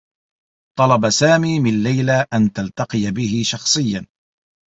طلب 0.79 1.09
سامي 1.09 1.59
من 1.59 1.83
ليلى 1.83 2.25
أن 2.33 2.53
تلتقي 2.53 3.11
به 3.11 3.41
شخصيّا. 3.45 4.07